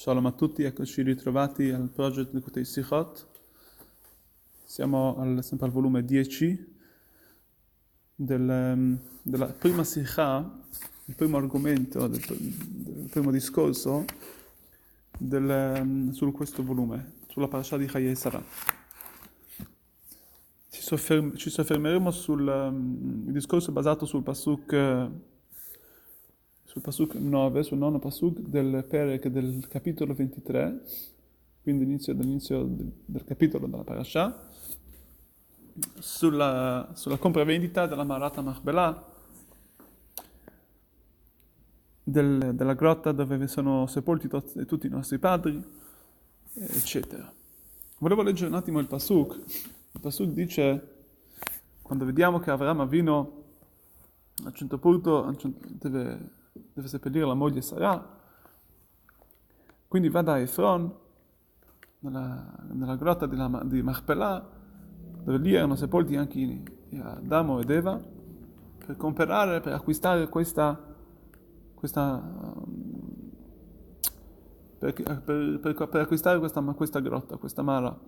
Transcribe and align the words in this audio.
Shalom 0.00 0.24
a 0.24 0.32
tutti, 0.32 0.62
eccoci 0.62 1.02
ritrovati 1.02 1.68
al 1.68 1.90
progetto 1.90 2.34
di 2.34 2.40
Kutei 2.40 2.64
Sichot. 2.64 3.26
Siamo 4.64 5.18
al, 5.18 5.44
sempre 5.44 5.66
al 5.66 5.72
volume 5.72 6.02
10 6.02 6.74
del, 8.14 8.98
della 9.20 9.46
prima 9.48 9.84
Sikha, 9.84 10.58
il 11.04 11.14
primo 11.14 11.36
argomento, 11.36 12.06
del, 12.06 12.18
del 12.18 13.08
primo 13.10 13.30
discorso 13.30 14.06
del, 15.18 16.08
su 16.12 16.32
questo 16.32 16.64
volume, 16.64 17.16
sulla 17.28 17.48
parasha 17.48 17.76
di 17.76 17.84
Chayei 17.84 18.16
Sarah. 18.16 18.42
Ci, 20.70 20.80
sofferm, 20.80 21.36
ci 21.36 21.50
soffermeremo 21.50 22.10
sul 22.10 22.48
um, 22.48 23.30
discorso 23.30 23.70
basato 23.70 24.06
sul 24.06 24.22
Pasuk 24.22 25.10
sul 26.70 26.82
Pasuk 26.82 27.14
9, 27.14 27.64
sul 27.64 27.78
nono 27.78 27.98
Pasuk 27.98 28.38
del 28.38 28.84
Perek 28.88 29.26
del 29.26 29.66
capitolo 29.66 30.14
23, 30.14 30.80
quindi 31.64 31.82
inizio 31.82 32.14
dall'inizio 32.14 32.62
del, 32.62 32.92
del 33.06 33.24
capitolo 33.24 33.66
della 33.66 33.82
Parashah, 33.82 34.48
sulla, 35.98 36.92
sulla 36.94 37.16
compravendita 37.16 37.88
della 37.88 38.04
Marata 38.04 38.40
Machbelah, 38.40 39.04
del, 42.04 42.52
della 42.54 42.74
grotta 42.74 43.10
dove 43.10 43.48
sono 43.48 43.88
sepolti 43.88 44.28
to- 44.28 44.64
tutti 44.64 44.86
i 44.86 44.90
nostri 44.90 45.18
padri, 45.18 45.60
eccetera. 46.54 47.32
Volevo 47.98 48.22
leggere 48.22 48.48
un 48.48 48.54
attimo 48.54 48.78
il 48.78 48.86
Pasuk. 48.86 49.34
Il 49.90 50.00
Pasuk 50.00 50.28
dice, 50.28 50.88
quando 51.82 52.04
vediamo 52.04 52.38
che 52.38 52.52
Avram 52.52 52.78
Avino 52.78 53.38
a 54.44 54.46
un 54.46 54.54
certo 54.54 54.78
punto 54.78 55.36
deve 55.80 56.38
deve 56.72 56.88
seppellire 56.88 57.26
la 57.26 57.34
moglie 57.34 57.62
Sarah. 57.62 58.18
Quindi 59.88 60.08
va 60.08 60.22
da 60.22 60.38
Efron, 60.38 60.92
nella, 62.00 62.54
nella 62.70 62.96
grotta 62.96 63.26
di, 63.26 63.36
la, 63.36 63.62
di 63.64 63.82
Machpelah, 63.82 64.48
dove 65.24 65.38
lì 65.38 65.54
erano 65.54 65.74
sepolti 65.74 66.16
anche 66.16 66.62
Adamo 67.02 67.60
ed 67.60 67.70
Eva, 67.70 68.00
per 68.86 68.96
comprare, 68.96 69.60
per 69.60 69.72
acquistare 69.72 70.28
questa, 70.28 70.78
questa 71.74 72.22
per, 74.80 74.94
per, 74.94 75.58
per, 75.60 75.88
per, 75.88 76.00
acquistare 76.00 76.38
questa, 76.38 76.62
questa, 76.62 77.00
grotta, 77.00 77.36
questa 77.36 77.62
mara. 77.62 77.98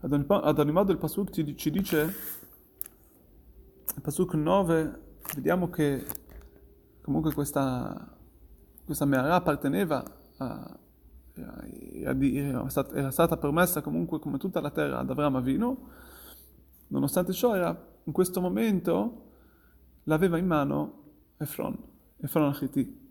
Ad 0.00 0.12
ogni, 0.12 0.24
ad 0.28 0.58
ogni 0.58 0.70
modo 0.70 0.92
il 0.92 0.98
Pasuk 0.98 1.30
ci, 1.30 1.56
ci 1.56 1.70
dice, 1.70 2.14
il 3.94 4.00
Pasuk 4.00 4.34
9, 4.34 5.00
vediamo 5.34 5.68
che 5.68 6.04
comunque 7.06 7.32
questa, 7.32 8.18
questa 8.84 9.04
Meara 9.04 9.36
apparteneva 9.36 10.04
a, 10.38 10.78
era, 11.34 12.68
stata, 12.68 13.36
permessa 13.36 13.80
comunque 13.80 14.18
come 14.18 14.38
tutta 14.38 14.60
la 14.60 14.72
terra 14.72 14.98
ad 14.98 15.08
Avram 15.08 15.36
Avino, 15.36 15.90
nonostante 16.88 17.32
ciò 17.32 17.54
era, 17.54 17.68
in 18.02 18.12
questo 18.12 18.40
momento 18.40 19.22
l'aveva 20.04 20.36
in 20.36 20.46
mano 20.48 21.04
Efron, 21.36 21.78
Efron 22.16 22.48
Achiti. 22.48 23.04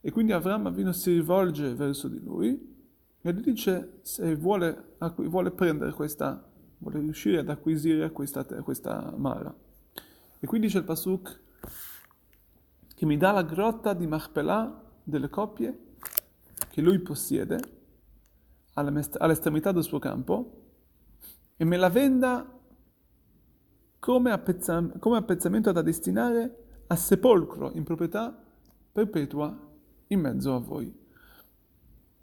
E 0.00 0.10
quindi 0.12 0.30
Avram 0.30 0.66
Avino 0.66 0.92
si 0.92 1.12
rivolge 1.12 1.74
verso 1.74 2.06
di 2.06 2.20
lui 2.20 2.86
e 3.20 3.34
gli 3.34 3.40
dice 3.40 3.98
se 4.02 4.36
vuole, 4.36 4.94
vuole 5.16 5.50
prendere 5.50 5.90
questa, 5.90 6.48
vuole 6.78 7.00
riuscire 7.00 7.38
ad 7.38 7.48
acquisire 7.48 8.12
questa, 8.12 8.44
questa 8.44 9.12
mara. 9.16 9.52
E 10.38 10.46
qui 10.46 10.60
dice 10.60 10.78
il 10.78 10.84
Pasuk 10.84 11.41
che 13.02 13.08
mi 13.08 13.16
dà 13.16 13.32
la 13.32 13.42
grotta 13.42 13.94
di 13.94 14.06
Machpelah 14.06 14.80
delle 15.02 15.28
coppie 15.28 15.96
che 16.70 16.80
lui 16.80 17.00
possiede 17.00 17.58
all'estremità 18.74 19.72
del 19.72 19.82
suo 19.82 19.98
campo 19.98 20.68
e 21.56 21.64
me 21.64 21.76
la 21.76 21.88
venda 21.88 22.60
come, 23.98 24.30
appezza, 24.30 24.80
come 25.00 25.16
appezzamento 25.16 25.72
da 25.72 25.82
destinare 25.82 26.84
a 26.86 26.94
sepolcro 26.94 27.72
in 27.72 27.82
proprietà 27.82 28.40
perpetua 28.92 29.52
in 30.06 30.20
mezzo 30.20 30.54
a 30.54 30.60
voi. 30.60 30.96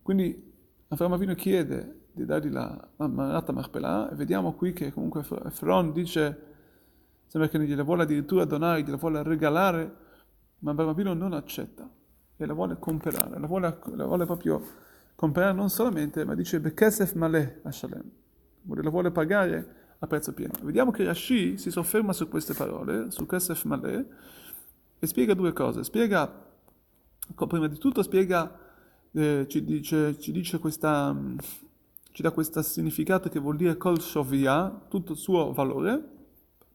Quindi 0.01 0.53
Avram 0.87 1.11
Avino 1.11 1.35
chiede 1.35 2.05
di 2.13 2.23
dargli 2.23 2.51
la 2.51 2.89
Marata 2.95 3.51
Machpelah 3.51 4.11
e 4.11 4.15
vediamo 4.15 4.53
qui 4.53 4.71
che 4.71 4.93
comunque 4.93 5.25
Efron 5.43 5.91
dice, 5.91 6.43
sembra 7.25 7.49
che 7.49 7.59
gliela 7.59 7.83
vuole 7.83 8.03
addirittura 8.03 8.45
donare, 8.45 8.81
gliela 8.81 8.95
vuole 8.95 9.23
regalare 9.23 10.07
ma 10.59 10.73
Barbapino 10.73 11.13
non 11.13 11.33
accetta 11.33 11.89
e 12.35 12.45
la 12.45 12.53
vuole 12.53 12.77
comprare, 12.79 13.39
la 13.39 13.47
vuole, 13.47 13.79
la 13.95 14.05
vuole 14.05 14.25
proprio 14.25 14.61
comprare 15.15 15.51
non 15.51 15.69
solamente, 15.69 16.23
ma 16.23 16.35
dice 16.35 16.59
Bekesef 16.59 17.13
Maleh 17.13 17.59
a 17.63 17.71
Shalem, 17.71 18.09
la 18.63 18.89
vuole 18.89 19.11
pagare 19.11 19.75
a 19.99 20.07
prezzo 20.07 20.33
pieno. 20.33 20.53
Vediamo 20.61 20.91
che 20.91 21.03
Rashi 21.03 21.57
si 21.57 21.71
sofferma 21.71 22.13
su 22.13 22.29
queste 22.29 22.53
parole, 22.53 23.11
su 23.11 23.25
Kesef 23.25 23.65
Maleh, 23.65 24.05
e 24.97 25.07
spiega 25.07 25.33
due 25.33 25.51
cose. 25.51 25.83
Spiega, 25.83 26.31
prima 27.35 27.67
di 27.67 27.77
tutto 27.77 28.01
spiega, 28.01 28.57
eh, 29.11 29.45
ci, 29.49 29.63
dice, 29.63 30.17
ci 30.19 30.31
dice 30.31 30.59
questa, 30.59 31.13
ci 32.11 32.21
dà 32.21 32.31
questo 32.31 32.61
significato 32.61 33.27
che 33.27 33.39
vuol 33.39 33.57
dire 33.57 33.75
Kol 33.75 33.99
Shovia, 33.99 34.85
tutto 34.87 35.11
il 35.11 35.17
suo 35.17 35.51
valore, 35.51 36.01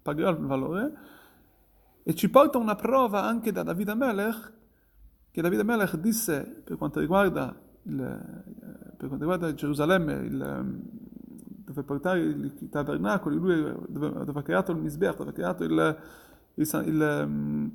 pagherà 0.02 0.28
il 0.28 0.36
valore, 0.36 0.92
e 2.06 2.14
ci 2.14 2.28
porta 2.28 2.58
una 2.58 2.74
prova 2.76 3.24
anche 3.24 3.50
da 3.50 3.62
David 3.62 3.88
Amelech, 3.88 4.52
che 5.30 5.40
David 5.40 5.60
Amelech 5.60 5.96
disse 5.96 6.60
per 6.62 6.76
quanto 6.76 7.00
riguarda, 7.00 7.58
il, 7.84 7.98
eh, 7.98 8.94
per 8.96 9.08
quanto 9.08 9.24
riguarda 9.24 9.54
Gerusalemme, 9.54 10.12
il, 10.12 10.40
ehm, 10.40 10.82
dove 11.64 11.82
portare 11.82 12.20
i 12.20 12.68
tabernacoli, 12.68 13.36
lui 13.36 13.62
dove, 13.88 14.24
dove 14.24 14.38
ha 14.38 14.42
creato 14.42 14.72
il 14.72 14.78
Misbeh, 14.78 15.14
dove 15.16 15.30
ha 15.30 15.32
creato 15.32 15.64
il, 15.64 15.96
il, 16.56 17.72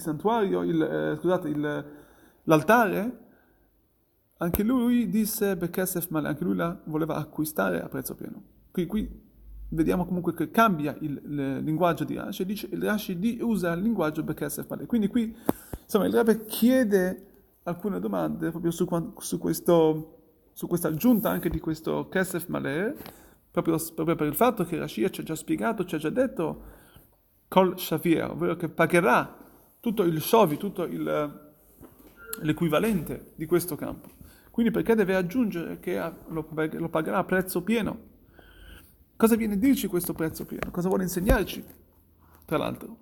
santuario, 0.00 1.16
scusate, 1.16 1.84
l'altare, 2.44 3.18
anche 4.36 4.62
lui 4.62 5.08
disse 5.08 5.56
Bekesef 5.56 6.10
Male, 6.10 6.28
anche 6.28 6.44
lui 6.44 6.56
la 6.56 6.78
voleva 6.84 7.16
acquistare 7.16 7.80
a 7.82 7.88
prezzo 7.88 8.14
pieno. 8.14 8.42
Qui, 8.70 8.84
qui 8.84 9.28
vediamo 9.70 10.04
comunque 10.04 10.34
che 10.34 10.50
cambia 10.50 10.96
il, 11.00 11.20
il 11.24 11.58
linguaggio 11.62 12.04
di 12.04 12.14
Rashi, 12.14 12.44
dice 12.44 12.68
il 12.70 12.82
Rashi 12.82 13.38
usa 13.40 13.72
il 13.72 13.82
linguaggio 13.82 14.22
Bekesef 14.22 14.68
Maleh. 14.68 14.86
Quindi 14.86 15.08
qui, 15.08 15.34
insomma, 15.82 16.06
il 16.06 16.12
Rebbe 16.12 16.44
chiede 16.44 17.26
alcune 17.64 18.00
domande 18.00 18.50
proprio 18.50 18.70
su, 18.70 18.86
su, 19.18 19.38
questo, 19.38 20.18
su 20.52 20.66
questa 20.66 20.88
aggiunta 20.88 21.30
anche 21.30 21.48
di 21.48 21.60
questo 21.60 22.08
Kesef 22.08 22.46
Maleh, 22.46 22.96
proprio, 23.50 23.76
proprio, 23.94 24.16
per 24.16 24.26
il 24.26 24.34
fatto 24.34 24.64
che 24.64 24.78
Rashi 24.78 25.10
ci 25.10 25.20
ha 25.20 25.24
già 25.24 25.34
spiegato, 25.34 25.84
ci 25.84 25.94
ha 25.94 25.98
già 25.98 26.10
detto 26.10 26.62
Kol 27.48 27.78
Shavir, 27.78 28.30
ovvero 28.30 28.56
che 28.56 28.68
pagherà 28.68 29.36
tutto 29.80 30.02
il 30.02 30.20
Shovi, 30.20 30.56
tutto 30.56 30.84
il, 30.84 31.50
l'equivalente 32.42 33.32
di 33.34 33.46
questo 33.46 33.76
campo. 33.76 34.08
Quindi 34.50 34.72
perché 34.72 34.94
deve 34.94 35.14
aggiungere 35.14 35.78
che 35.78 35.98
lo, 36.28 36.46
lo 36.50 36.88
pagherà 36.88 37.18
a 37.18 37.24
prezzo 37.24 37.62
pieno? 37.62 38.09
Cosa 39.20 39.36
viene 39.36 39.52
a 39.52 39.58
dirci 39.58 39.86
questo 39.86 40.14
prezzo 40.14 40.46
pieno? 40.46 40.70
Cosa 40.70 40.88
vuole 40.88 41.02
insegnarci, 41.02 41.62
tra 42.46 42.56
l'altro? 42.56 42.96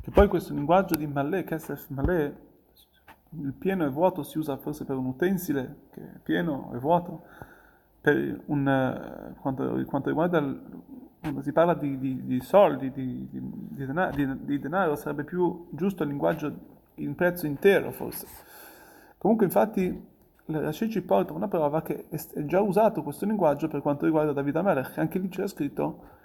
Che 0.00 0.10
poi 0.10 0.26
questo 0.26 0.54
linguaggio 0.54 0.94
di 0.94 1.06
Malè, 1.06 1.44
Kesef 1.44 1.90
Malè, 1.90 2.34
il 3.42 3.52
pieno 3.52 3.84
e 3.84 3.90
vuoto 3.90 4.22
si 4.22 4.38
usa 4.38 4.56
forse 4.56 4.86
per 4.86 4.96
un 4.96 5.04
utensile 5.04 5.80
che 5.90 6.00
è 6.00 6.18
pieno 6.22 6.72
e 6.72 6.78
vuoto, 6.78 7.24
per 8.00 8.40
un, 8.46 8.60
uh, 8.60 9.38
quanto, 9.38 9.84
quanto, 9.84 10.08
riguarda 10.08 10.40
quando 11.20 11.42
si 11.42 11.52
parla 11.52 11.74
di, 11.74 11.98
di, 11.98 12.24
di 12.24 12.40
soldi, 12.40 12.90
di, 12.90 13.28
di 13.30 13.84
denaro, 13.84 14.16
denaro, 14.16 14.96
sarebbe 14.96 15.24
più 15.24 15.68
giusto 15.72 16.04
il 16.04 16.08
linguaggio 16.08 16.54
in 16.94 17.14
prezzo 17.14 17.44
intero 17.44 17.90
forse. 17.90 18.26
Comunque 19.18 19.44
infatti 19.44 20.10
Rashi 20.60 20.90
ci 20.90 21.02
porta 21.02 21.32
una 21.32 21.48
prova 21.48 21.82
che 21.82 22.06
è 22.08 22.44
già 22.44 22.60
usato 22.60 23.02
questo 23.02 23.26
linguaggio 23.26 23.68
per 23.68 23.82
quanto 23.82 24.04
riguarda 24.04 24.32
David 24.32 24.56
Amelech, 24.56 24.98
anche 24.98 25.18
lì 25.18 25.28
c'era 25.28 25.46
scritto 25.46 26.20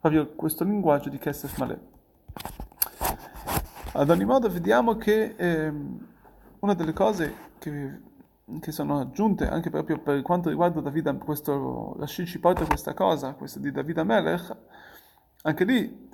proprio 0.00 0.28
questo 0.34 0.64
linguaggio 0.64 1.08
di 1.08 1.18
Kesef 1.18 1.58
Maleh. 1.58 1.80
Ad 3.92 4.10
ogni 4.10 4.24
modo 4.24 4.48
vediamo 4.48 4.96
che 4.96 5.34
eh, 5.36 5.72
una 6.60 6.74
delle 6.74 6.92
cose 6.92 7.34
che, 7.58 8.00
che, 8.60 8.72
sono 8.72 9.00
aggiunte 9.00 9.48
anche 9.48 9.70
proprio 9.70 9.98
per 9.98 10.22
quanto 10.22 10.50
riguarda 10.50 10.80
David, 10.80 11.18
questo 11.18 11.96
Rashi 11.98 12.26
ci 12.26 12.38
porta 12.38 12.64
questa 12.64 12.94
cosa, 12.94 13.34
questa 13.34 13.58
di 13.58 13.72
David 13.72 13.98
Amelech, 13.98 14.56
anche 15.42 15.64
lì 15.64 16.08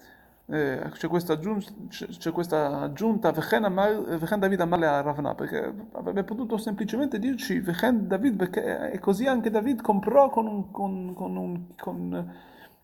eh, 0.47 0.91
c'è, 0.93 1.09
questa 1.09 2.83
aggiunta, 2.83 3.33
Vechen 3.33 4.39
David 4.39 4.61
Amale 4.61 4.87
a 4.87 5.01
Ravna 5.01 5.35
perché 5.35 5.73
avrebbe 5.93 6.23
potuto 6.23 6.59
semplicemente 6.59 7.19
dirci 7.19 7.61
Vechen 7.61 8.07
David 8.07 8.37
perché 8.37 8.91
e 8.91 8.99
così 8.99 9.27
anche 9.27 9.49
David 9.49 9.81
comprò 9.81 10.29
con 10.29 10.47
un, 10.47 10.71
con, 10.71 11.15
con 11.15 11.37
un, 11.37 11.75
con 11.77 12.33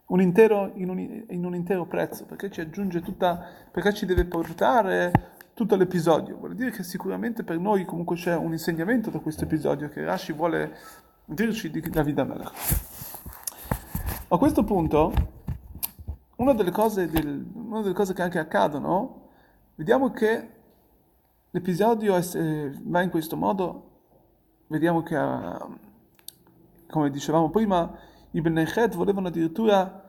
un 0.07 0.21
intero, 0.23 0.73
in, 0.77 0.89
un, 0.89 1.25
in 1.29 1.45
un 1.45 1.55
intero 1.55 1.85
prezzo 1.85 2.25
perché 2.25 2.51
ci 2.51 2.63
aggiunge 2.63 3.03
tutta 3.03 3.45
perché 3.71 3.93
ci 3.93 4.07
deve 4.07 4.25
portare 4.25 5.13
tutto 5.53 5.77
l'episodio. 5.77 6.39
Vuol 6.39 6.55
dire 6.55 6.71
che 6.71 6.83
sicuramente 6.83 7.45
per 7.45 7.59
noi 7.59 7.85
comunque 7.85 8.17
c'è 8.17 8.35
un 8.35 8.53
insegnamento 8.53 9.11
da 9.11 9.19
questo 9.19 9.45
episodio 9.45 9.91
che 9.91 10.03
Rashi 10.03 10.33
vuole 10.33 10.75
dirci 11.27 11.71
di 11.71 11.81
David 11.81 12.19
Amelech. 12.19 12.53
A 14.29 14.39
questo 14.39 14.65
punto, 14.65 15.13
una 16.41 16.55
delle, 16.55 16.73
del, 17.11 17.47
una 17.55 17.83
delle 17.83 17.95
cose, 17.95 18.15
che 18.15 18.23
anche 18.23 18.39
accadono, 18.39 19.29
vediamo 19.75 20.11
che 20.11 20.49
l'episodio 21.51 22.19
va 22.85 23.03
in 23.03 23.11
questo 23.11 23.37
modo, 23.37 23.91
vediamo 24.69 25.03
che, 25.03 25.19
come 26.89 27.11
dicevamo 27.11 27.51
prima, 27.51 27.95
i 28.33 28.41
Benechet 28.41 28.95
volevano 28.95 29.29
addirittura 29.29 30.09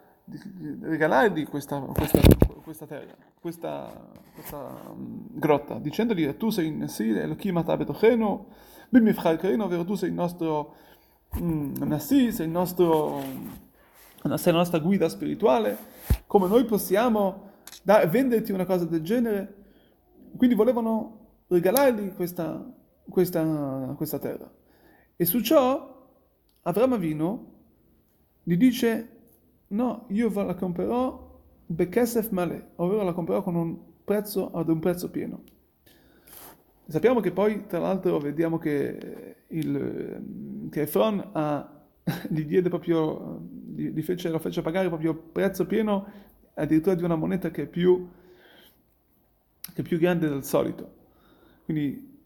regalargli 0.82 1.46
questa, 1.48 1.80
questa, 1.80 2.20
questa 2.64 2.86
terra, 2.86 3.16
questa, 3.42 3.92
questa 4.34 4.82
um, 4.90 5.28
grotta, 5.32 5.80
dicendogli 5.80 6.38
tu 6.38 6.50
sei 6.50 6.68
il 6.68 6.74
Nassir, 6.74 7.18
Elohim 7.18 7.58
Atabetochenu, 7.58 8.46
Bimifchal 8.88 9.38
Karino, 9.38 9.66
ovvero 9.66 9.84
tu 9.84 9.96
sei 9.96 10.10
il 10.10 10.16
nostro 10.16 10.76
um, 11.40 11.74
Nassir, 11.80 12.32
sei 12.32 12.46
il 12.46 12.52
nostro, 12.52 13.22
sei 14.38 14.52
la 14.52 14.60
nostra 14.60 14.80
guida 14.80 15.10
spirituale, 15.10 15.78
come 16.28 16.48
noi 16.48 16.66
possiamo 16.66 17.50
da, 17.84 18.06
venderti 18.06 18.52
una 18.52 18.66
cosa 18.66 18.86
del 18.86 19.02
genere? 19.02 19.56
Quindi 20.38 20.56
volevano 20.56 21.44
regalargli 21.48 22.14
questa, 22.14 22.64
questa, 23.08 23.94
questa 23.98 24.20
terra. 24.20 24.52
E 25.16 25.26
su 25.26 25.42
ciò 25.42 26.10
Avram 26.64 26.94
Avino 26.94 27.50
gli 28.44 28.56
dice 28.56 29.10
no, 29.68 30.06
io 30.10 30.32
la 30.34 30.56
comprerò 30.56 31.30
Bekesef 31.66 32.30
Male, 32.30 32.72
ovvero 32.76 33.04
la 33.04 33.14
comprerò 33.14 33.42
con 33.42 33.56
un 33.56 33.78
prezzo 34.04 34.52
ad 34.52 34.70
un 34.70 34.80
prezzo 34.80 35.10
pieno. 35.10 35.44
Sappiamo 36.88 37.22
che 37.22 37.32
poi, 37.32 37.68
tra 37.68 37.80
l'altro, 37.80 38.20
vediamo 38.20 38.58
che, 38.58 39.46
il, 39.48 40.68
che 40.70 40.82
Efron 40.82 41.30
ha, 41.32 41.81
gli 42.30 42.46
diede 42.46 42.70
proprio, 42.70 43.42
gli 43.76 44.02
fece, 44.02 44.30
lo 44.30 44.40
fece 44.40 44.62
pagare 44.62 44.88
proprio 44.88 45.14
prezzo 45.14 45.66
pieno 45.66 46.30
addirittura 46.54 46.96
di 46.96 47.04
una 47.04 47.16
moneta 47.16 47.52
che 47.52 47.64
è 47.64 47.68
più, 47.68 48.10
che 49.74 49.82
è 49.82 49.84
più 49.84 50.00
grande 50.00 50.28
del 50.28 50.44
solito. 50.44 51.00
Quindi, 51.66 52.20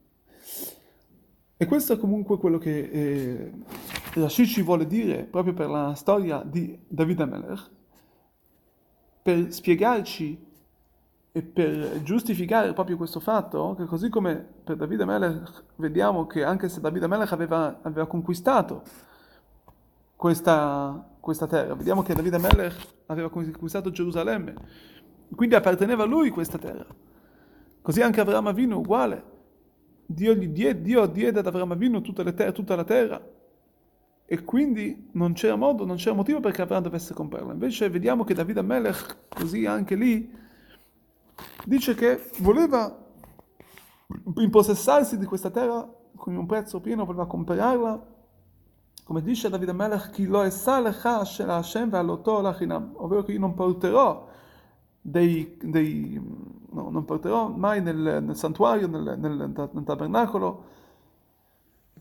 e 1.58 1.66
questo 1.66 1.94
è 1.94 1.98
comunque 1.98 2.38
quello 2.38 2.58
che 2.58 2.80
eh, 2.80 3.52
Rashi 4.14 4.46
ci 4.46 4.62
vuole 4.62 4.88
dire 4.88 5.24
proprio 5.24 5.54
per 5.54 5.70
la 5.70 5.94
storia 5.96 6.42
di 6.44 6.78
David 6.88 7.20
Amelech, 7.22 7.70
per 9.22 9.52
spiegarci 9.52 10.54
e 11.32 11.42
per 11.42 12.02
giustificare 12.04 12.72
proprio 12.72 12.96
questo 12.96 13.20
fatto, 13.20 13.76
che 13.78 13.84
così 13.86 14.08
come 14.08 14.36
per 14.64 14.78
Davide 14.78 15.04
Melech 15.04 15.64
vediamo 15.76 16.28
che 16.28 16.46
anche 16.46 16.70
se 16.70 16.80
Davide 16.80 17.08
Melech 17.08 17.34
aveva, 17.34 17.80
aveva 17.82 18.08
conquistato 18.08 18.84
questa, 20.16 21.16
questa, 21.20 21.48
terra, 21.48 21.76
vediamo 21.76 22.02
che 22.02 22.14
Davide 22.14 22.38
Melech 22.38 22.76
aveva 23.08 23.30
conquistato 23.30 23.92
Gerusalemme, 23.92 24.54
quindi 25.36 25.56
apparteneva 25.56 26.04
a 26.04 26.08
lui 26.08 26.30
questa 26.30 26.58
terra. 26.58 26.88
Così 27.82 28.02
anche 28.02 28.22
Avraham 28.22 28.48
Avinu 28.48 28.78
uguale. 28.78 29.34
Dio, 30.08 30.34
gli 30.34 30.48
diede, 30.48 30.82
Dio 30.82 31.06
diede 31.08 31.40
ad 31.40 31.48
Avraham 31.48 31.72
Avinu 31.72 32.02
tutta, 32.02 32.24
ter- 32.32 32.52
tutta 32.52 32.76
la 32.76 32.84
terra, 32.84 33.22
e 34.28 34.44
quindi 34.44 35.10
non 35.12 35.34
c'era 35.34 35.56
modo, 35.56 35.86
non 35.86 35.98
c'era 35.98 36.16
motivo 36.16 36.40
perché 36.40 36.64
Abraham 36.64 36.84
dovesse 36.84 37.14
comprarla. 37.14 37.54
Invece 37.54 37.90
vediamo 37.90 38.24
che 38.24 38.34
Davide 38.34 38.64
Melech, 38.64 39.18
così 39.30 39.68
anche 39.68 39.96
lì, 39.96 40.34
dice 41.66 41.94
che 41.94 42.32
voleva 42.40 43.04
impossessarsi 44.38 45.18
di 45.20 45.26
questa 45.26 45.52
terra 45.52 45.88
con 46.16 46.36
un 46.36 46.46
prezzo 46.48 46.80
pieno, 46.80 47.06
voleva 47.06 47.28
comprarla. 47.28 48.14
Come 49.06 49.22
dice 49.22 49.50
Davide 49.50 49.72
Melech, 49.72 50.10
chi 50.10 50.26
lo 50.26 50.42
esalecha 50.42 51.24
shel 51.24 51.52
Hashem 51.52 51.92
ve'aloto 51.92 52.42
lachinam, 52.42 52.94
ovvero 52.96 53.22
che 53.22 53.34
io 53.34 53.40
non 53.40 53.54
porterò 53.54 54.28
dei, 55.00 55.60
dei 55.62 56.20
no, 56.72 56.90
non 56.90 57.06
porterò 57.06 57.50
mai 57.50 57.84
nel, 57.84 58.24
nel 58.24 58.36
santuario, 58.36 58.88
nel, 58.88 59.16
nel, 59.20 59.54
nel 59.54 59.84
tabernacolo, 59.84 60.64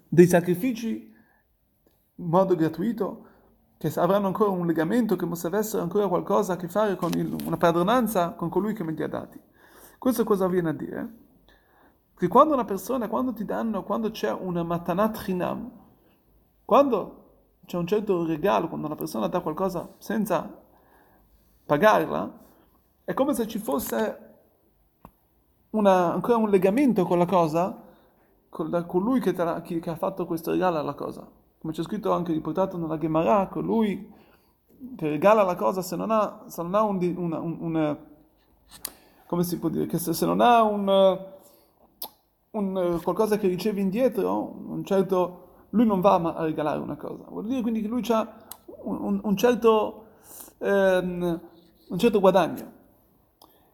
dei 0.09 0.27
sacrifici 0.27 1.15
in 2.15 2.27
modo 2.27 2.57
gratuito, 2.57 3.27
che 3.77 3.93
avranno 3.97 4.29
ancora 4.29 4.49
un 4.49 4.67
legamento, 4.67 5.15
che 5.15 5.27
possa 5.27 5.51
ancora 5.83 6.09
qualcosa 6.09 6.55
a 6.55 6.57
che 6.57 6.69
fare 6.69 6.97
con 6.97 7.11
il, 7.13 7.37
una 7.45 7.59
padronanza 7.59 8.31
con 8.31 8.49
colui 8.49 8.73
che 8.73 8.83
me 8.83 8.93
li 8.93 9.03
ha 9.03 9.09
dati. 9.09 9.39
Questo 9.99 10.25
cosa 10.25 10.49
viene 10.49 10.71
a 10.71 10.73
dire? 10.73 11.15
Che 12.17 12.29
quando 12.29 12.55
una 12.55 12.65
persona, 12.65 13.09
quando 13.09 13.35
ti 13.35 13.45
danno, 13.45 13.83
quando 13.83 14.11
c'è 14.11 14.33
una 14.33 14.63
matanat 14.63 15.23
chinam, 15.23 15.83
quando 16.65 17.23
c'è 17.67 17.77
un 17.77 17.87
certo 17.87 18.25
regalo, 18.27 18.69
quando 18.69 18.87
una 18.87 18.97
persona 18.97 19.27
dà 19.29 19.41
qualcosa 19.41 19.95
senza 19.99 20.63
pagarla, 21.65 22.43
è 23.05 23.15
come 23.15 23.35
se 23.35 23.47
ci 23.47 23.59
fosse 23.59 24.19
una, 25.71 26.13
ancora 26.13 26.37
un 26.37 26.51
legamento 26.51 27.05
con 27.05 27.19
la 27.19 27.27
cosa, 27.27 27.83
con, 28.49 28.85
colui 28.87 29.21
che, 29.21 29.33
che 29.35 29.91
ha 29.91 29.97
fatto 29.97 30.27
questo 30.27 30.53
regalo 30.53 30.79
alla 30.79 30.95
cosa. 30.95 31.27
Come 31.59 31.73
c'è 31.73 31.83
scritto 31.83 32.13
anche 32.13 32.33
riportato 32.33 32.77
nella 32.77 32.99
Gemara, 32.99 33.49
colui 33.49 34.13
che 34.97 35.09
regala 35.09 35.43
la 35.43 35.57
cosa 35.57 35.83
se 35.83 35.97
non 35.97 36.11
ha, 36.11 36.45
se 36.47 36.63
non 36.63 36.75
ha 36.75 36.83
un, 36.83 37.15
una, 37.17 37.39
un, 37.41 37.57
un, 37.61 37.99
come 39.27 39.43
si 39.45 39.59
può 39.59 39.69
dire, 39.69 39.87
che 39.87 39.99
se, 39.99 40.13
se 40.13 40.27
non 40.27 40.41
ha 40.41 40.63
un, 40.63 41.19
un, 42.51 43.01
qualcosa 43.03 43.39
che 43.39 43.49
riceve 43.49 43.81
indietro, 43.81 44.55
un 44.67 44.85
certo, 44.85 45.44
lui 45.75 45.87
non 45.87 46.01
va 46.01 46.15
a 46.15 46.45
regalare 46.45 46.79
una 46.79 46.97
cosa. 46.97 47.25
Vuol 47.29 47.47
dire 47.47 47.61
quindi 47.61 47.83
che 47.83 47.89
lui 47.89 48.03
ha 48.09 48.33
un, 48.85 49.37
certo, 49.37 50.05
ehm, 50.59 51.41
un 51.89 51.99
certo 51.99 52.21
guadagno. 52.21 52.73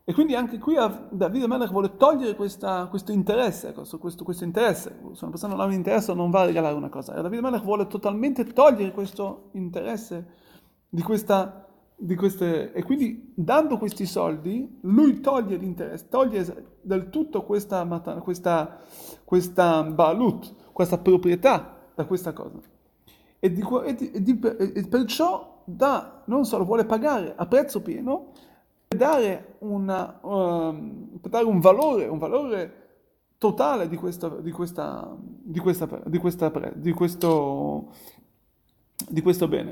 E 0.05 0.15
quindi 0.15 0.35
anche 0.35 0.59
qui 0.59 0.75
Davide 1.11 1.47
Melech 1.47 1.71
vuole 1.71 1.97
togliere 1.97 2.35
questa, 2.35 2.87
questo 2.87 3.13
interesse, 3.13 3.73
questo, 3.73 3.99
questo, 3.99 4.45
interesse. 4.45 4.99
Se 5.13 5.23
una 5.25 5.31
persona 5.31 5.53
non 5.55 5.61
ha 5.61 5.67
un 5.67 5.73
interesse 5.73 6.13
non 6.15 6.31
va 6.31 6.41
a 6.41 6.47
regalare 6.47 6.75
una 6.75 6.89
cosa. 6.89 7.15
E 7.15 7.23
Davide 7.23 7.43
Melech 7.43 7.63
vuole 7.63 7.87
totalmente 7.87 8.45
togliere 8.45 8.93
questo 8.93 9.51
interesse 9.53 10.27
di 10.89 11.03
questa, 11.03 11.67
di 11.95 12.17
queste... 12.17 12.73
E 12.73 12.83
quindi 12.83 13.33
dando 13.37 13.77
questi 13.77 14.07
soldi, 14.07 14.79
lui 14.83 15.21
toglie 15.21 15.57
l'interesse, 15.57 16.09
toglie 16.09 16.79
del 16.81 17.11
tutto 17.11 17.45
questa, 17.45 17.85
questa, 18.23 18.79
questa 19.23 19.85
balut, 19.85 20.73
questa 20.73 20.99
proprietà 20.99 21.79
da 22.01 22.07
questa 22.07 22.33
cosa. 22.33 22.59
E, 23.39 23.53
di, 23.53 23.63
e, 23.85 24.23
di, 24.23 24.39
e 24.39 24.87
perciò 24.89 25.63
da, 25.65 26.23
non 26.27 26.45
solo 26.45 26.65
vuole 26.65 26.85
pagare 26.85 27.35
a 27.37 27.47
prezzo 27.47 27.83
pieno, 27.83 28.33
dare, 28.89 29.57
una, 29.61 30.19
um, 30.23 31.19
dare 31.21 31.45
un 31.45 31.61
valore, 31.61 32.07
un 32.07 32.19
valore 32.19 32.77
totale 33.39 33.89
di, 33.89 33.97
questa, 33.97 34.29
di, 34.29 34.51
questa, 34.51 35.17
di, 35.19 35.59
questa, 35.59 36.03
di, 36.07 36.19
questa, 36.19 36.73
di, 36.75 36.93
questo, 36.93 37.93
di 39.09 39.21
questo 39.23 39.49
bene. 39.49 39.71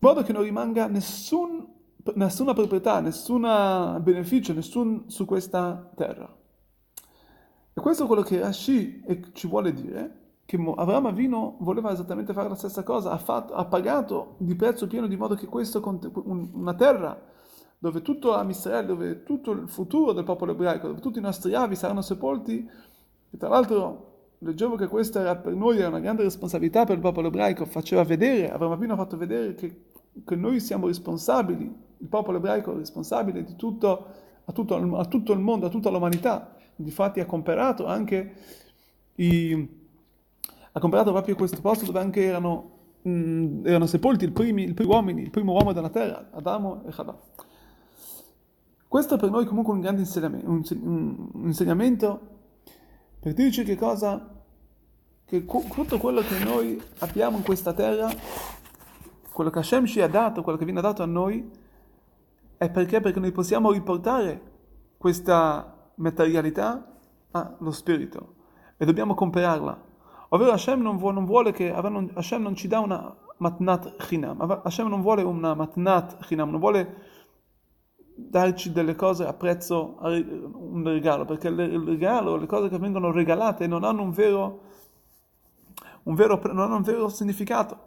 In 0.00 0.06
modo 0.06 0.22
che 0.22 0.32
non 0.32 0.42
rimanga 0.42 0.86
nessun, 0.86 1.66
nessuna 2.14 2.52
proprietà, 2.52 3.00
nessun 3.00 3.42
beneficio, 4.00 4.52
nessun 4.52 5.04
su 5.08 5.24
questa 5.24 5.90
terra. 5.94 6.36
E 7.74 7.80
questo 7.80 8.04
è 8.04 8.06
quello 8.06 8.22
che 8.22 8.40
Rashi 8.40 9.04
ci 9.32 9.46
vuole 9.46 9.72
dire, 9.72 10.17
che 10.48 10.56
Avraham 10.56 11.04
Avino 11.04 11.56
voleva 11.58 11.92
esattamente 11.92 12.32
fare 12.32 12.48
la 12.48 12.54
stessa 12.54 12.82
cosa, 12.82 13.10
ha, 13.10 13.18
fatto, 13.18 13.52
ha 13.52 13.66
pagato 13.66 14.36
di 14.38 14.54
prezzo 14.54 14.86
pieno 14.86 15.06
di 15.06 15.14
modo 15.14 15.34
che 15.34 15.44
questo, 15.44 15.82
una 16.24 16.72
terra 16.72 17.20
dove 17.76 18.00
tutto 18.00 18.32
Am 18.32 18.48
Israel, 18.48 18.86
dove 18.86 19.24
tutto 19.24 19.50
il 19.50 19.68
futuro 19.68 20.14
del 20.14 20.24
popolo 20.24 20.52
ebraico, 20.52 20.86
dove 20.86 21.00
tutti 21.00 21.18
i 21.18 21.20
nostri 21.20 21.52
avi 21.52 21.76
saranno 21.76 22.00
sepolti, 22.00 22.66
e 23.30 23.36
tra 23.36 23.50
l'altro 23.50 24.36
leggevo 24.38 24.76
che 24.76 24.86
questa 24.86 25.20
era 25.20 25.36
per 25.36 25.54
noi 25.54 25.80
era 25.80 25.88
una 25.88 26.00
grande 26.00 26.22
responsabilità 26.22 26.86
per 26.86 26.94
il 26.94 27.02
popolo 27.02 27.26
ebraico, 27.26 27.66
faceva 27.66 28.02
vedere, 28.04 28.50
Avramo 28.50 28.72
appena 28.72 28.96
fatto 28.96 29.18
vedere 29.18 29.54
che, 29.54 29.82
che, 30.24 30.34
noi 30.34 30.60
siamo 30.60 30.86
responsabili, 30.86 31.64
il 31.98 32.08
popolo 32.08 32.38
ebraico 32.38 32.72
è 32.72 32.76
responsabile 32.76 33.44
di 33.44 33.54
tutto 33.54 34.06
a, 34.46 34.52
tutto, 34.52 34.96
a 34.96 35.04
tutto 35.04 35.32
il 35.34 35.40
mondo, 35.40 35.66
a 35.66 35.68
tutta 35.68 35.90
l'umanità. 35.90 36.56
Difatti 36.74 37.20
ha 37.20 37.26
comperato 37.26 37.84
anche 37.84 38.32
i, 39.16 39.77
ha 40.72 40.80
comperato 40.80 41.12
proprio 41.12 41.34
questo 41.34 41.60
posto 41.60 41.84
dove 41.84 42.00
anche 42.00 42.22
erano, 42.22 42.70
mh, 43.02 43.66
erano 43.66 43.86
sepolti 43.86 44.24
i 44.26 44.30
primi, 44.30 44.72
primi 44.72 44.90
uomini, 44.90 45.22
il 45.22 45.30
primo 45.30 45.52
uomo 45.52 45.72
della 45.72 45.90
terra, 45.90 46.30
Adamo 46.32 46.82
e 46.86 46.90
Chava. 46.90 47.18
Questo 48.86 49.16
per 49.16 49.30
noi 49.30 49.44
comunque 49.44 49.74
un 49.74 49.80
grande 49.80 50.00
insegnamento, 50.00 50.48
un 50.50 51.42
insegnamento 51.44 52.20
per 53.20 53.34
dirci 53.34 53.64
che 53.64 53.76
cosa? 53.76 54.36
Che 55.24 55.44
tutto 55.44 55.98
quello 55.98 56.22
che 56.22 56.42
noi 56.42 56.80
abbiamo 57.00 57.36
in 57.36 57.42
questa 57.42 57.72
terra, 57.74 58.08
quello 59.32 59.50
che 59.50 59.58
Hashem 59.58 59.84
ci 59.84 60.00
ha 60.00 60.08
dato, 60.08 60.42
quello 60.42 60.56
che 60.56 60.64
viene 60.64 60.80
dato 60.80 61.02
a 61.02 61.06
noi, 61.06 61.50
è 62.56 62.70
perché? 62.70 63.00
Perché 63.00 63.20
noi 63.20 63.32
possiamo 63.32 63.72
riportare 63.72 64.40
questa, 64.96 65.78
materialità 65.98 66.94
allo 67.30 67.70
spirito 67.70 68.34
e 68.76 68.84
dobbiamo 68.84 69.14
comperarla. 69.14 69.86
Ovvero 70.30 70.52
Hashem 70.52 70.80
non 70.82 70.98
vuole, 70.98 71.14
non 71.14 71.24
vuole 71.24 71.52
che 71.52 71.72
Hashem 71.72 72.42
non 72.42 72.54
ci 72.54 72.68
dà 72.68 72.80
una 72.80 73.14
matnat 73.38 73.96
chinam, 73.96 74.60
Hashem 74.62 74.88
non 74.88 75.00
vuole 75.00 75.22
una 75.22 75.54
matnat 75.54 76.24
chinam, 76.24 76.50
non 76.50 76.60
vuole 76.60 77.06
darci 78.14 78.72
delle 78.72 78.94
cose 78.94 79.24
a 79.24 79.32
prezzo, 79.32 79.96
un 80.00 80.82
regalo, 80.84 81.24
perché 81.24 81.48
il 81.48 81.78
regalo, 81.80 82.36
le 82.36 82.46
cose 82.46 82.68
che 82.68 82.78
vengono 82.78 83.10
regalate 83.10 83.66
non 83.66 83.84
hanno 83.84 84.02
un 84.02 84.10
vero, 84.10 84.60
un 86.02 86.14
vero, 86.14 86.40
non 86.44 86.58
hanno 86.58 86.76
un 86.76 86.82
vero 86.82 87.08
significato, 87.08 87.78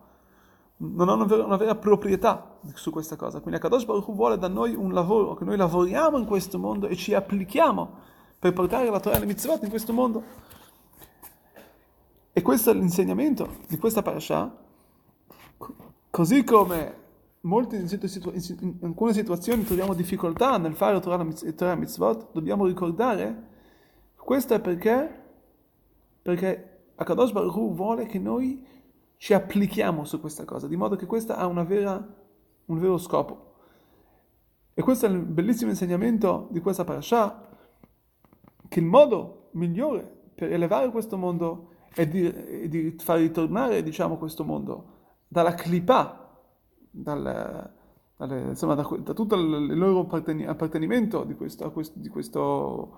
non 0.78 1.10
hanno 1.10 1.26
una 1.46 1.58
vera 1.58 1.76
proprietà 1.76 2.58
su 2.74 2.90
questa 2.92 3.16
cosa. 3.18 3.40
Quindi 3.40 3.60
Akadosh 3.60 3.86
Baruch 3.86 4.08
Hu 4.08 4.16
vuole 4.16 4.38
da 4.38 4.48
noi 4.48 4.74
un 4.74 4.94
lavoro, 4.94 5.36
che 5.36 5.44
noi 5.44 5.58
lavoriamo 5.58 6.18
in 6.18 6.26
questo 6.26 6.58
mondo 6.58 6.88
e 6.88 6.96
ci 6.96 7.14
applichiamo 7.14 8.10
per 8.40 8.54
portare 8.54 8.90
la 8.90 9.00
Torah 9.00 9.18
e 9.18 9.20
le 9.20 9.26
mitzvot 9.28 9.62
in 9.62 9.70
questo 9.70 9.94
mondo. 9.94 10.24
E 12.34 12.42
questo 12.42 12.72
è 12.72 12.74
l'insegnamento 12.74 13.58
di 13.68 13.78
questa 13.78 14.02
parasha, 14.02 14.58
così 16.10 16.44
come 16.46 16.96
molte, 17.42 17.76
in, 17.76 18.78
alcune 18.82 19.14
situazioni 19.14 19.64
troviamo 19.66 19.94
difficoltà 19.94 20.58
nel 20.58 20.74
fare 20.74 21.00
Torah 21.02 21.24
e 21.24 21.76
mitzvot, 21.76 22.32
dobbiamo 22.32 22.66
ricordare, 22.66 23.50
questo 24.16 24.54
è 24.54 24.62
perché, 24.62 25.24
perché 26.22 26.84
Akadosh 26.96 27.32
Baruch 27.32 27.56
Hu 27.56 27.74
vuole 27.74 28.06
che 28.06 28.20
noi 28.20 28.66
ci 29.18 29.34
applichiamo 29.34 30.06
su 30.06 30.22
questa 30.22 30.46
cosa, 30.46 30.68
di 30.68 30.78
modo 30.78 30.96
che 30.96 31.06
questa 31.06 31.36
ha 31.36 31.48
vera, 31.64 32.16
un 32.66 32.80
vero 32.80 32.98
scopo. 32.98 33.50
E 34.74 34.82
questo 34.82 35.06
è 35.06 35.10
il 35.10 35.18
bellissimo 35.18 35.70
insegnamento 35.70 36.48
di 36.50 36.62
questa 36.62 36.86
parasha, 36.86 37.50
che 38.70 38.80
il 38.80 38.86
modo 38.86 39.50
migliore 39.52 40.20
per 40.34 40.54
elevare 40.54 40.90
questo 40.92 41.18
mondo 41.18 41.71
è 41.94 42.08
di, 42.08 42.68
di 42.70 42.96
far 42.98 43.20
ritornare, 43.20 43.84
diciamo, 43.84 44.18
questo 44.18 44.44
mondo 44.44 45.00
dalla 45.28 45.54
clipa, 45.54 46.30
dal, 46.90 47.72
dalle, 48.18 48.42
insomma, 48.50 48.76
da, 48.76 48.88
da, 49.00 49.14
tutto 49.14 49.36
il 49.36 49.78
loro 49.78 50.02
appartenimento 50.02 51.24
di 51.24 51.36
questo, 51.36 51.72
di, 51.96 52.10
questo, 52.10 52.98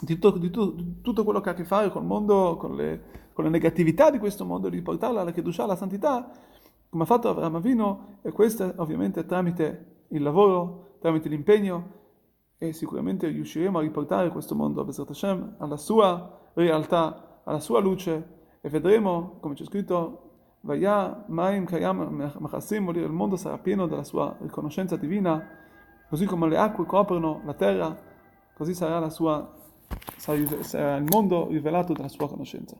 di, 0.00 0.18
tutto, 0.18 0.38
di, 0.38 0.50
tutto, 0.50 0.84
tutto, 1.00 1.24
quello 1.24 1.40
che 1.40 1.48
ha 1.48 1.52
a 1.52 1.54
che 1.54 1.64
fare 1.64 1.90
col 1.90 2.04
mondo, 2.04 2.56
con 2.56 2.76
le, 2.76 3.30
con 3.32 3.44
le 3.44 3.50
negatività 3.50 4.10
di 4.10 4.18
questo 4.18 4.44
mondo, 4.44 4.68
di 4.68 4.76
riportarla 4.76 5.22
alla 5.22 5.32
Kedusha, 5.32 5.64
alla 5.64 5.76
santità, 5.76 6.30
come 6.88 7.02
ha 7.02 7.06
fatto 7.06 7.28
Avraham 7.28 7.56
Avino, 7.56 8.18
e 8.22 8.30
questo 8.30 8.72
ovviamente 8.76 9.26
tramite 9.26 10.04
il 10.08 10.22
lavoro, 10.22 10.96
tramite 11.00 11.28
l'impegno, 11.28 12.02
e 12.58 12.72
sicuramente 12.72 13.26
riusciremo 13.28 13.78
a 13.78 13.82
riportare 13.82 14.30
questo 14.30 14.54
mondo 14.54 14.86
Hashem, 14.86 15.56
alla 15.58 15.76
sua 15.76 16.50
realtà, 16.54 17.33
alla 17.44 17.60
sua 17.60 17.80
luce 17.80 18.32
e 18.60 18.68
vedremo, 18.68 19.36
come 19.40 19.54
c'è 19.54 19.64
scritto, 19.64 20.20
vuol 22.84 22.94
dire 22.94 23.06
il 23.06 23.12
mondo 23.12 23.36
sarà 23.36 23.58
pieno 23.58 23.86
della 23.86 24.04
sua 24.04 24.34
riconoscenza 24.40 24.96
divina, 24.96 25.46
così 26.08 26.24
come 26.26 26.48
le 26.48 26.56
acque 26.56 26.86
coprono 26.86 27.42
la 27.44 27.54
terra, 27.54 27.96
così 28.54 28.74
sarà, 28.74 29.10
sua, 29.10 29.52
sarà 30.16 30.96
il 30.96 31.04
mondo 31.04 31.48
rivelato 31.48 31.92
dalla 31.92 32.08
sua 32.08 32.28
conoscenza. 32.28 32.76